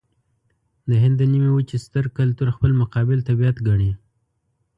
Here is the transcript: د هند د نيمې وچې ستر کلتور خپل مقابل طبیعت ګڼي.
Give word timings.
د 0.89 0.91
هند 1.01 1.15
د 1.19 1.23
نيمې 1.31 1.51
وچې 1.53 1.77
ستر 1.85 2.05
کلتور 2.17 2.47
خپل 2.55 2.71
مقابل 2.81 3.19
طبیعت 3.29 3.57
ګڼي. 3.67 3.91